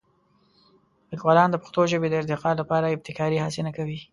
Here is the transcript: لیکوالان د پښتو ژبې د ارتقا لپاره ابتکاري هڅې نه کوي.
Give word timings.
لیکوالان 1.11 1.49
د 1.51 1.55
پښتو 1.63 1.81
ژبې 1.91 2.07
د 2.09 2.15
ارتقا 2.21 2.51
لپاره 2.61 2.85
ابتکاري 2.95 3.37
هڅې 3.45 3.61
نه 3.67 3.71
کوي. 3.77 3.99